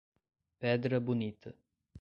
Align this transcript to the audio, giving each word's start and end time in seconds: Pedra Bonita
Pedra 0.57 0.97
Bonita 0.99 1.53